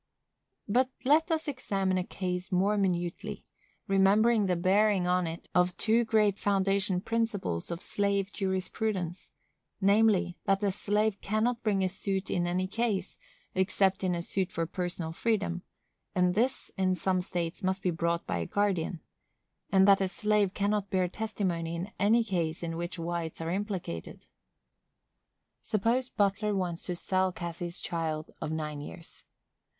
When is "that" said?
10.45-10.63, 19.87-20.01